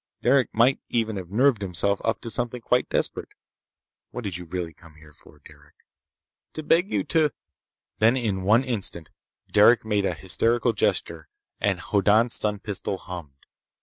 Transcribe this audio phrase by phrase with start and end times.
[0.23, 3.29] Derec might even have nerved himself up to something quite desperate.
[4.09, 5.75] "What did you really come here for, Derec?"
[6.53, 7.29] "To beg you to—"
[7.99, 9.11] Then, in one instant,
[9.53, 11.29] Derec made an hysterical gesture
[11.59, 13.45] and Hoddan's stun pistol hummed.